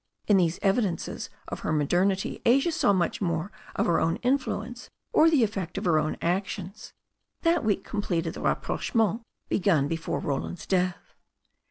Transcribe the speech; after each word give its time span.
In 0.27 0.37
these 0.37 0.57
evidences 0.63 1.29
of 1.49 1.59
her 1.59 1.71
modern 1.71 2.09
ity 2.09 2.41
Asia 2.43 2.71
saw 2.71 2.91
much 2.91 3.21
more 3.21 3.51
of 3.75 3.85
her 3.85 3.99
own 3.99 4.15
influence 4.23 4.89
or 5.13 5.29
the 5.29 5.43
effect' 5.43 5.77
of 5.77 5.85
her 5.85 5.99
own 5.99 6.17
actions. 6.23 6.93
That 7.43 7.63
week 7.63 7.83
completed 7.83 8.33
the 8.33 8.41
rapproche' 8.41 8.95
ment 8.95 9.21
begun 9.47 9.87
before 9.87 10.17
Roland's 10.19 10.65
death. 10.65 11.13